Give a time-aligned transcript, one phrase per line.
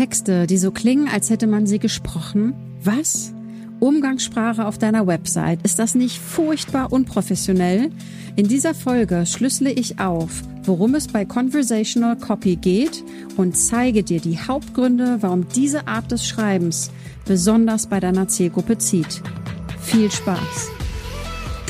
[0.00, 2.54] Texte, die so klingen, als hätte man sie gesprochen?
[2.82, 3.34] Was?
[3.80, 7.90] Umgangssprache auf deiner Website, ist das nicht furchtbar unprofessionell?
[8.34, 13.04] In dieser Folge schlüssele ich auf, worum es bei Conversational Copy geht
[13.36, 16.90] und zeige dir die Hauptgründe, warum diese Art des Schreibens
[17.26, 19.20] besonders bei deiner Zielgruppe zieht.
[19.82, 20.79] Viel Spaß!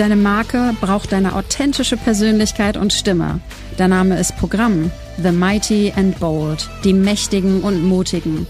[0.00, 3.40] Deine Marke braucht deine authentische Persönlichkeit und Stimme.
[3.78, 4.90] Der Name ist Programm.
[5.22, 6.70] The Mighty and Bold.
[6.84, 8.46] Die Mächtigen und Mutigen.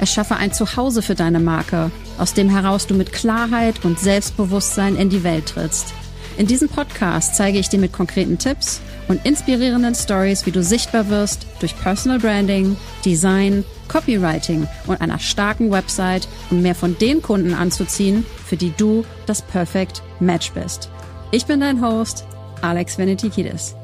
[0.00, 5.10] Erschaffe ein Zuhause für deine Marke, aus dem heraus du mit Klarheit und Selbstbewusstsein in
[5.10, 5.92] die Welt trittst.
[6.36, 11.08] In diesem Podcast zeige ich dir mit konkreten Tipps und inspirierenden Stories, wie du sichtbar
[11.08, 17.54] wirst durch Personal Branding, Design, Copywriting und einer starken Website, um mehr von den Kunden
[17.54, 20.90] anzuziehen, für die du das Perfect Match bist.
[21.30, 22.24] Ich bin dein Host,
[22.62, 23.76] Alex Venetikidis.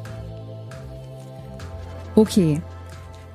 [2.16, 2.60] Okay,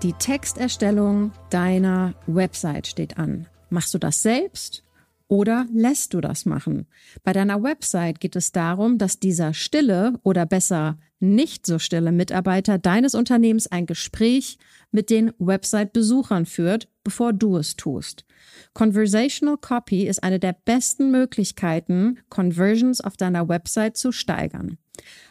[0.04, 3.48] die Texterstellung deiner Website steht an.
[3.70, 4.85] Machst du das selbst
[5.28, 6.86] oder lässt du das machen?
[7.24, 12.78] Bei deiner Website geht es darum, dass dieser stille oder besser nicht so stille Mitarbeiter
[12.78, 14.60] deines Unternehmens ein Gespräch
[14.92, 18.26] mit den Website-Besuchern führt, bevor du es tust.
[18.74, 24.78] Conversational Copy ist eine der besten Möglichkeiten, Conversions auf deiner Website zu steigern.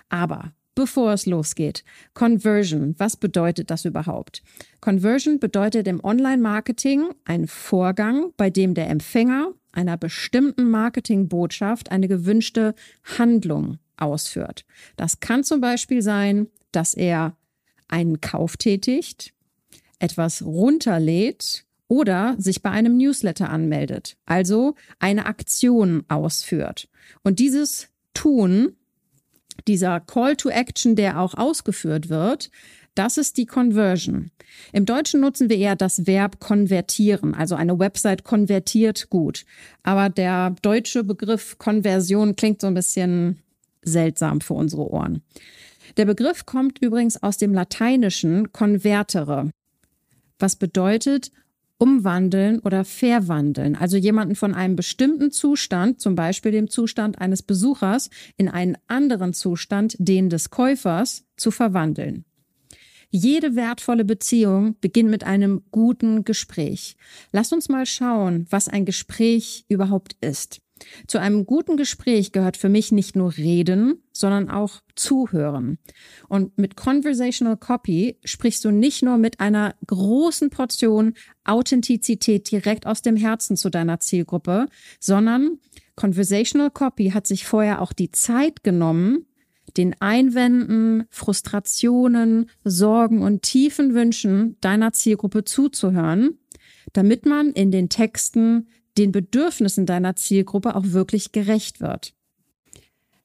[0.08, 4.42] Aber Bevor es losgeht, Conversion, was bedeutet das überhaupt?
[4.80, 12.74] Conversion bedeutet im Online-Marketing ein Vorgang, bei dem der Empfänger einer bestimmten Marketingbotschaft eine gewünschte
[13.18, 14.64] Handlung ausführt.
[14.96, 17.36] Das kann zum Beispiel sein, dass er
[17.86, 19.32] einen Kauf tätigt,
[20.00, 26.88] etwas runterlädt oder sich bei einem Newsletter anmeldet, also eine Aktion ausführt.
[27.22, 28.74] Und dieses Tun
[29.66, 32.50] dieser Call to Action, der auch ausgeführt wird,
[32.94, 34.30] das ist die Conversion.
[34.72, 39.44] Im Deutschen nutzen wir eher das Verb konvertieren, also eine Website konvertiert gut.
[39.82, 43.42] Aber der deutsche Begriff Konversion klingt so ein bisschen
[43.82, 45.22] seltsam für unsere Ohren.
[45.96, 49.50] Der Begriff kommt übrigens aus dem Lateinischen convertere,
[50.38, 51.30] was bedeutet
[51.84, 53.76] umwandeln oder verwandeln.
[53.76, 58.08] Also jemanden von einem bestimmten Zustand, zum Beispiel dem Zustand eines Besuchers,
[58.38, 62.24] in einen anderen Zustand, den des Käufers, zu verwandeln.
[63.10, 66.96] Jede wertvolle Beziehung beginnt mit einem guten Gespräch.
[67.32, 70.62] Lass uns mal schauen, was ein Gespräch überhaupt ist.
[71.06, 75.78] Zu einem guten Gespräch gehört für mich nicht nur Reden, sondern auch Zuhören.
[76.28, 81.14] Und mit Conversational Copy sprichst du nicht nur mit einer großen Portion
[81.44, 84.66] Authentizität direkt aus dem Herzen zu deiner Zielgruppe,
[85.00, 85.58] sondern
[85.96, 89.26] Conversational Copy hat sich vorher auch die Zeit genommen,
[89.76, 96.38] den Einwänden, Frustrationen, Sorgen und tiefen Wünschen deiner Zielgruppe zuzuhören,
[96.92, 98.68] damit man in den Texten
[98.98, 102.14] den Bedürfnissen deiner Zielgruppe auch wirklich gerecht wird.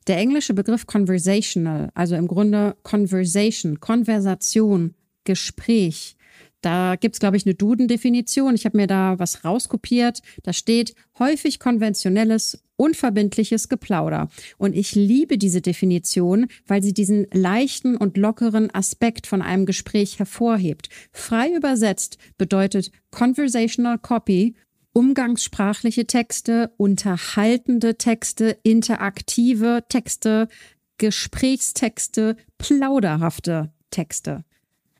[0.07, 6.17] Der englische Begriff conversational, also im Grunde Conversation, Konversation, Gespräch,
[6.61, 8.55] da gibt's glaube ich, eine Duden-Definition.
[8.55, 10.21] Ich habe mir da was rauskopiert.
[10.43, 14.29] Da steht häufig konventionelles, unverbindliches Geplauder.
[14.57, 20.19] Und ich liebe diese Definition, weil sie diesen leichten und lockeren Aspekt von einem Gespräch
[20.19, 20.89] hervorhebt.
[21.11, 24.55] Frei übersetzt bedeutet Conversational Copy
[24.93, 30.47] umgangssprachliche Texte, unterhaltende Texte, interaktive Texte,
[30.97, 34.43] Gesprächstexte, plauderhafte Texte.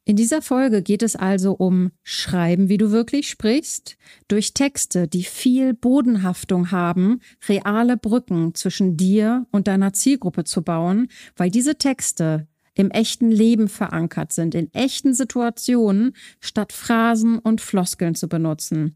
[0.05, 3.95] In dieser Folge geht es also um Schreiben, wie du wirklich sprichst,
[4.27, 11.09] durch Texte, die viel Bodenhaftung haben, reale Brücken zwischen dir und deiner Zielgruppe zu bauen,
[11.35, 18.15] weil diese Texte im echten Leben verankert sind, in echten Situationen, statt Phrasen und Floskeln
[18.15, 18.95] zu benutzen.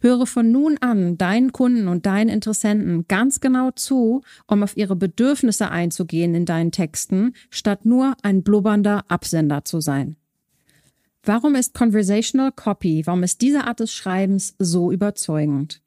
[0.00, 4.96] Höre von nun an deinen Kunden und deinen Interessenten ganz genau zu, um auf ihre
[4.96, 10.16] Bedürfnisse einzugehen in deinen Texten, statt nur ein blubbernder Absender zu sein.
[11.22, 15.82] Warum ist Conversational Copy, warum ist diese Art des Schreibens so überzeugend?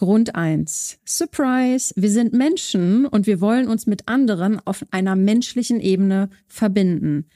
[0.00, 5.78] Grund eins: Surprise, wir sind Menschen und wir wollen uns mit anderen auf einer menschlichen
[5.78, 7.26] Ebene verbinden.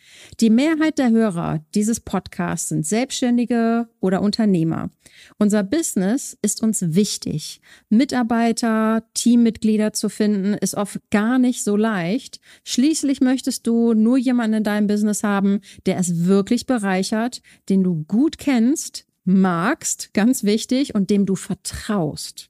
[0.41, 4.89] Die Mehrheit der Hörer dieses Podcasts sind Selbstständige oder Unternehmer.
[5.37, 7.61] Unser Business ist uns wichtig.
[7.91, 12.41] Mitarbeiter, Teammitglieder zu finden, ist oft gar nicht so leicht.
[12.65, 18.05] Schließlich möchtest du nur jemanden in deinem Business haben, der es wirklich bereichert, den du
[18.09, 22.49] gut kennst, magst, ganz wichtig, und dem du vertraust.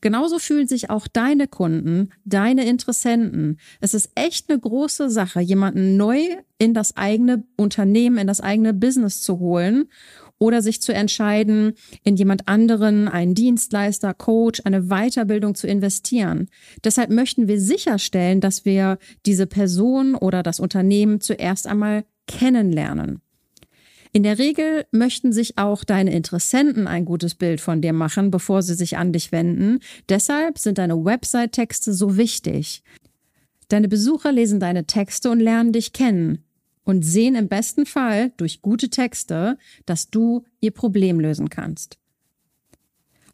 [0.00, 3.58] Genauso fühlen sich auch deine Kunden, deine Interessenten.
[3.80, 6.20] Es ist echt eine große Sache, jemanden neu
[6.58, 9.88] in das eigene Unternehmen, in das eigene Business zu holen
[10.38, 16.48] oder sich zu entscheiden, in jemand anderen, einen Dienstleister, Coach, eine Weiterbildung zu investieren.
[16.82, 23.20] Deshalb möchten wir sicherstellen, dass wir diese Person oder das Unternehmen zuerst einmal kennenlernen.
[24.12, 28.62] In der Regel möchten sich auch deine Interessenten ein gutes Bild von dir machen, bevor
[28.62, 29.78] sie sich an dich wenden.
[30.08, 32.82] Deshalb sind deine Website-Texte so wichtig.
[33.68, 36.44] Deine Besucher lesen deine Texte und lernen dich kennen
[36.82, 42.00] und sehen im besten Fall durch gute Texte, dass du ihr Problem lösen kannst.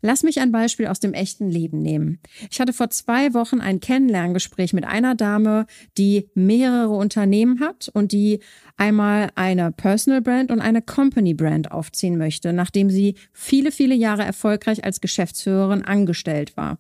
[0.03, 2.21] Lass mich ein Beispiel aus dem echten Leben nehmen.
[2.51, 8.13] Ich hatte vor zwei Wochen ein Kennenlerngespräch mit einer Dame, die mehrere Unternehmen hat und
[8.13, 8.41] die
[8.77, 14.25] einmal eine Personal Brand und eine Company Brand aufziehen möchte, nachdem sie viele, viele Jahre
[14.25, 16.79] erfolgreich als Geschäftsführerin angestellt war.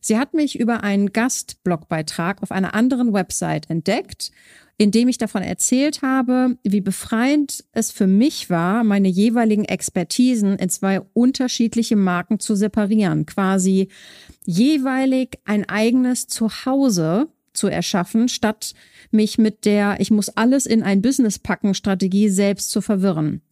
[0.00, 4.32] Sie hat mich über einen Gastblogbeitrag auf einer anderen Website entdeckt
[4.78, 10.56] in dem ich davon erzählt habe, wie befreiend es für mich war, meine jeweiligen Expertisen
[10.56, 13.88] in zwei unterschiedliche Marken zu separieren, quasi
[14.44, 18.74] jeweilig ein eigenes Zuhause zu erschaffen, statt
[19.10, 23.42] mich mit der Ich muss alles in ein Business packen Strategie selbst zu verwirren.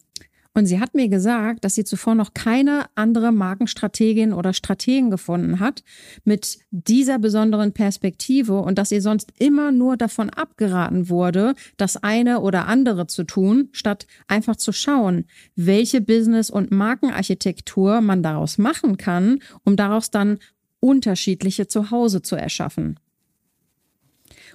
[0.52, 5.60] Und sie hat mir gesagt, dass sie zuvor noch keine andere Markenstrategin oder Strategen gefunden
[5.60, 5.84] hat
[6.24, 12.40] mit dieser besonderen Perspektive und dass ihr sonst immer nur davon abgeraten wurde, das eine
[12.40, 18.96] oder andere zu tun, statt einfach zu schauen, welche Business- und Markenarchitektur man daraus machen
[18.96, 20.38] kann, um daraus dann
[20.80, 22.98] unterschiedliche Zuhause zu erschaffen.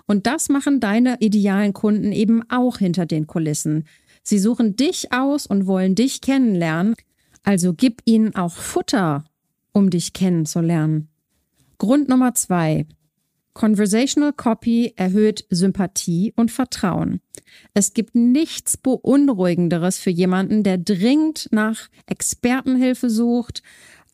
[0.07, 3.86] Und das machen deine idealen Kunden eben auch hinter den Kulissen.
[4.24, 6.96] Sie suchen dich aus und wollen dich kennenlernen,
[7.44, 9.25] also gib ihnen auch Futter,
[9.72, 11.10] um dich kennenzulernen.
[11.78, 12.86] Grund Nummer zwei.
[13.54, 17.22] Conversational Copy erhöht Sympathie und Vertrauen.
[17.74, 23.63] Es gibt nichts Beunruhigenderes für jemanden, der dringend nach Expertenhilfe sucht,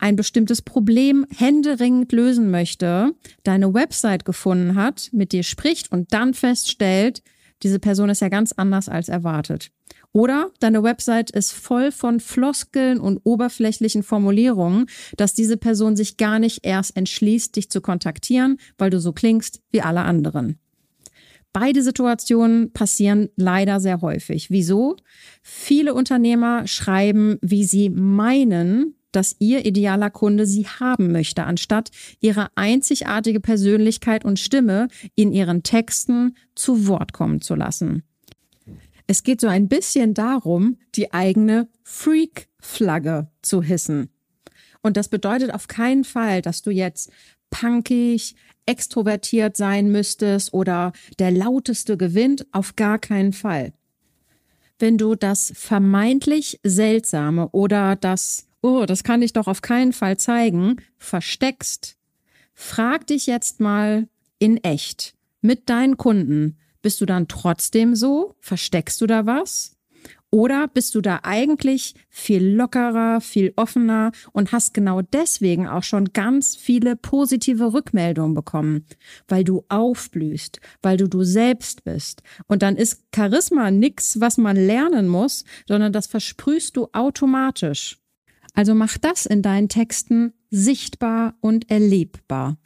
[0.02, 3.14] ein bestimmtes Problem händeringend lösen möchte,
[3.44, 7.22] deine Website gefunden hat, mit dir spricht und dann feststellt,
[7.64, 9.72] diese Person ist ja ganz anders als erwartet.
[10.14, 16.40] Oder deine Website ist voll von Floskeln und oberflächlichen Formulierungen, dass diese Person sich gar
[16.40, 20.58] nicht erst entschließt, dich zu kontaktieren, weil du so klingst wie alle anderen.
[21.54, 24.50] Beide Situationen passieren leider sehr häufig.
[24.50, 24.96] Wieso?
[25.44, 32.48] Viele Unternehmer schreiben, wie sie meinen, dass ihr idealer Kunde sie haben möchte, anstatt ihre
[32.56, 38.04] einzigartige Persönlichkeit und Stimme in ihren Texten zu Wort kommen zu lassen.
[39.08, 44.10] Es geht so ein bisschen darum, die eigene Freak-Flagge zu hissen.
[44.82, 47.12] Und das bedeutet auf keinen Fall, dass du jetzt
[47.50, 48.36] punkig,
[48.66, 53.74] extrovertiert sein müsstest oder der lauteste gewinnt, auf gar keinen Fall.
[54.80, 60.18] Wenn du das vermeintlich seltsame oder das, oh, das kann ich doch auf keinen Fall
[60.18, 61.98] zeigen, versteckst,
[62.54, 64.08] frag dich jetzt mal
[64.40, 68.36] in echt mit deinen Kunden, bist du dann trotzdem so?
[68.40, 69.78] Versteckst du da was?
[70.34, 76.14] Oder bist du da eigentlich viel lockerer, viel offener und hast genau deswegen auch schon
[76.14, 78.86] ganz viele positive Rückmeldungen bekommen,
[79.28, 82.24] weil du aufblühst, weil du du selbst bist.
[82.48, 88.01] Und dann ist Charisma nix, was man lernen muss, sondern das versprühst du automatisch.
[88.54, 92.58] Also mach das in deinen Texten sichtbar und erlebbar.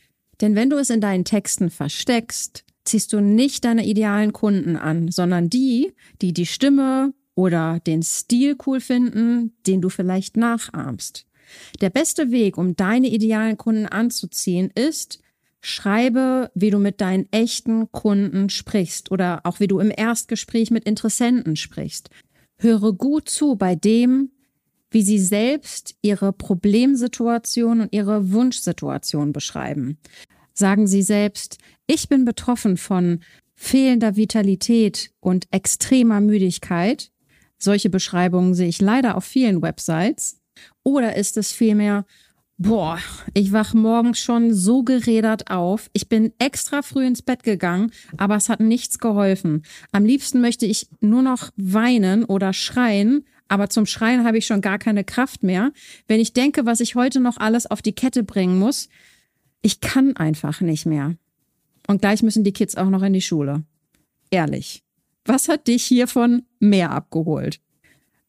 [0.41, 5.09] Denn wenn du es in deinen Texten versteckst, ziehst du nicht deine idealen Kunden an,
[5.09, 11.25] sondern die, die die Stimme oder den Stil cool finden, den du vielleicht nachahmst.
[11.81, 15.19] Der beste Weg, um deine idealen Kunden anzuziehen, ist,
[15.61, 20.85] schreibe, wie du mit deinen echten Kunden sprichst oder auch wie du im Erstgespräch mit
[20.85, 22.09] Interessenten sprichst.
[22.57, 24.31] Höre gut zu bei dem,
[24.91, 29.97] wie sie selbst ihre Problemsituation und ihre Wunschsituation beschreiben
[30.55, 33.19] sagen sie selbst, ich bin betroffen von
[33.53, 37.11] fehlender Vitalität und extremer Müdigkeit.
[37.57, 40.41] Solche Beschreibungen sehe ich leider auf vielen Websites.
[40.83, 42.05] Oder ist es vielmehr,
[42.57, 42.99] boah,
[43.33, 45.89] ich wach morgens schon so gerädert auf.
[45.93, 49.63] Ich bin extra früh ins Bett gegangen, aber es hat nichts geholfen.
[49.91, 54.61] Am liebsten möchte ich nur noch weinen oder schreien, aber zum Schreien habe ich schon
[54.61, 55.71] gar keine Kraft mehr.
[56.07, 58.89] Wenn ich denke, was ich heute noch alles auf die Kette bringen muss,
[59.61, 61.15] ich kann einfach nicht mehr.
[61.87, 63.63] Und gleich müssen die Kids auch noch in die Schule.
[64.31, 64.83] Ehrlich.
[65.25, 67.59] Was hat dich hiervon mehr abgeholt?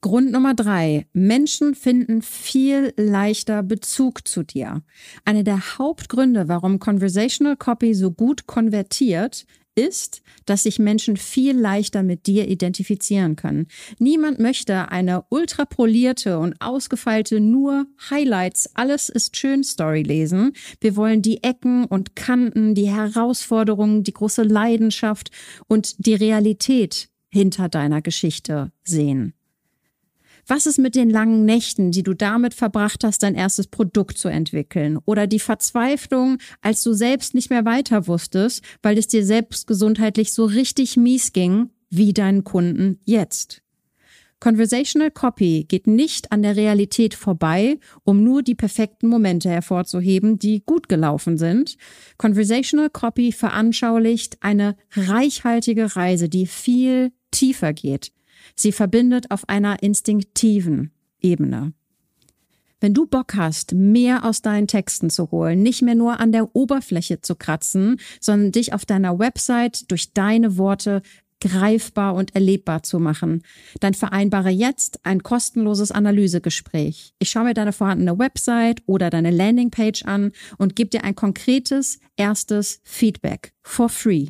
[0.00, 1.06] Grund Nummer drei.
[1.12, 4.82] Menschen finden viel leichter Bezug zu dir.
[5.24, 12.02] Eine der Hauptgründe, warum Conversational Copy so gut konvertiert, ist, dass sich Menschen viel leichter
[12.02, 13.68] mit dir identifizieren können.
[13.98, 20.52] Niemand möchte eine ultrapolierte und ausgefeilte nur Highlights, alles ist schön Story lesen.
[20.80, 25.30] Wir wollen die Ecken und Kanten, die Herausforderungen, die große Leidenschaft
[25.68, 29.34] und die Realität hinter deiner Geschichte sehen.
[30.48, 34.28] Was ist mit den langen Nächten, die du damit verbracht hast, dein erstes Produkt zu
[34.28, 34.96] entwickeln?
[35.04, 40.32] Oder die Verzweiflung, als du selbst nicht mehr weiter wusstest, weil es dir selbst gesundheitlich
[40.32, 43.62] so richtig mies ging, wie deinen Kunden jetzt?
[44.38, 50.62] Conversational Copy geht nicht an der Realität vorbei, um nur die perfekten Momente hervorzuheben, die
[50.64, 51.76] gut gelaufen sind.
[52.18, 58.12] Conversational Copy veranschaulicht eine reichhaltige Reise, die viel tiefer geht.
[58.54, 61.72] Sie verbindet auf einer instinktiven Ebene.
[62.80, 66.54] Wenn du Bock hast, mehr aus deinen Texten zu holen, nicht mehr nur an der
[66.54, 71.02] Oberfläche zu kratzen, sondern dich auf deiner Website durch deine Worte
[71.40, 73.42] greifbar und erlebbar zu machen,
[73.80, 77.14] dann vereinbare jetzt ein kostenloses Analysegespräch.
[77.18, 81.98] Ich schaue mir deine vorhandene Website oder deine Landingpage an und gebe dir ein konkretes
[82.16, 84.28] erstes Feedback for free.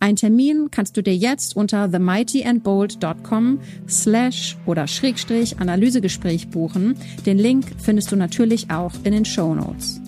[0.00, 6.96] Ein Termin kannst du dir jetzt unter themightyandbold.com slash oder Schrägstrich Analysegespräch buchen.
[7.24, 10.00] Den Link findest du natürlich auch in den Show Notes.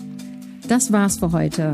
[0.67, 1.73] Das war's für heute.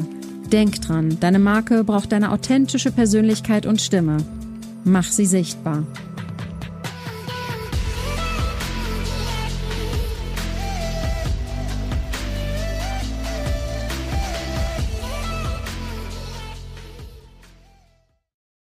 [0.52, 4.18] Denk dran, deine Marke braucht deine authentische Persönlichkeit und Stimme.
[4.84, 5.84] Mach sie sichtbar.